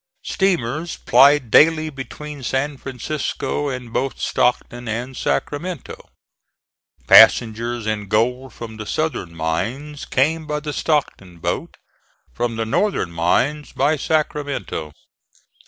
Steamers 0.23 0.97
plied 0.97 1.51
daily 1.51 1.91
between 1.91 2.41
San 2.41 2.75
Francisco 2.75 3.69
and 3.69 3.93
both 3.93 4.19
Stockton 4.19 4.87
and 4.87 5.15
Sacramento. 5.15 6.09
Passengers 7.05 7.85
and 7.85 8.09
gold 8.09 8.51
from 8.51 8.77
the 8.77 8.87
southern 8.87 9.35
mines 9.35 10.05
came 10.05 10.47
by 10.47 10.59
the 10.59 10.73
Stockton 10.73 11.37
boat; 11.37 11.77
from 12.33 12.55
the 12.55 12.65
northern 12.65 13.11
mines 13.11 13.73
by 13.73 13.95
Sacramento. 13.95 14.91